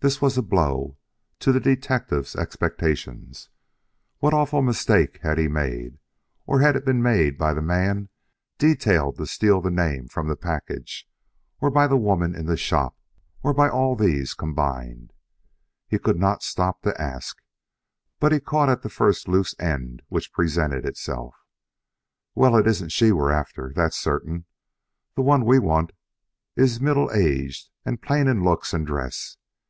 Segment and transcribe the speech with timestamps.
[0.00, 0.96] This was a blow
[1.40, 3.48] to the detective's expectations.
[4.20, 5.98] What awful mistake had he made?
[6.46, 8.08] Or had it been made by the man
[8.58, 11.08] detailed to steal the name from the package
[11.60, 12.96] or by the woman in the shop,
[13.42, 15.12] or by all these combined?
[15.88, 17.38] He could not stop to ask;
[18.20, 21.34] but he caught at the first loose end which presented itself.
[22.36, 24.44] "Well, it isn't she we're after, that's certain.
[25.16, 25.90] The one we want
[26.54, 29.34] is middle aged, and plain in looks and dress.